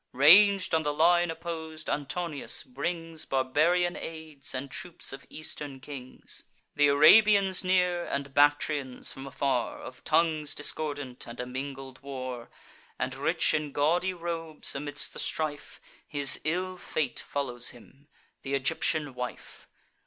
Rang'd 0.13 0.67
on 0.73 0.81
the 0.81 0.95
line 0.95 1.29
oppos'd, 1.29 1.87
Antonius 1.87 2.63
brings 2.63 3.23
Barbarian 3.25 3.95
aids, 3.95 4.55
and 4.55 4.71
troops 4.71 5.13
of 5.13 5.27
Eastern 5.29 5.79
kings; 5.79 6.41
Th' 6.75 6.87
Arabians 6.87 7.63
near, 7.63 8.05
and 8.07 8.33
Bactrians 8.33 9.11
from 9.13 9.27
afar, 9.27 9.79
Of 9.79 10.03
tongues 10.03 10.55
discordant, 10.55 11.27
and 11.27 11.39
a 11.39 11.45
mingled 11.45 12.01
war: 12.01 12.49
And, 12.97 13.13
rich 13.13 13.53
in 13.53 13.71
gaudy 13.73 14.15
robes, 14.15 14.73
amidst 14.73 15.13
the 15.13 15.19
strife, 15.19 15.79
His 16.07 16.41
ill 16.43 16.77
fate 16.79 17.19
follows 17.19 17.69
him—th' 17.69 18.47
Egyptian 18.55 19.13
wife. 19.13 19.67